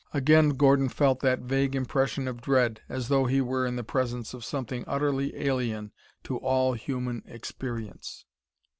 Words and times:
Again 0.15 0.57
Gordon 0.57 0.89
felt 0.89 1.19
that 1.19 1.41
vague 1.41 1.75
impression 1.75 2.27
of 2.27 2.41
dread, 2.41 2.81
as 2.89 3.07
though 3.07 3.25
he 3.27 3.39
were 3.39 3.67
in 3.67 3.75
the 3.75 3.83
presence 3.83 4.33
of 4.33 4.43
something 4.43 4.83
utterly 4.87 5.35
alien 5.37 5.91
to 6.23 6.37
all 6.39 6.73
human 6.73 7.21
experience. 7.27 8.25